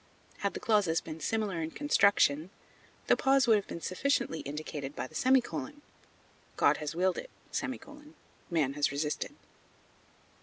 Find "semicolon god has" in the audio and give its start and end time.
5.13-6.95